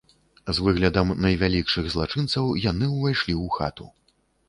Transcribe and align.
З 0.55 0.63
выглядам 0.67 1.13
найвялікшых 1.27 1.85
злачынцаў 1.97 2.53
яны 2.67 2.93
ўвайшлі 2.97 3.33
ў 3.43 3.59
хату. 3.61 3.85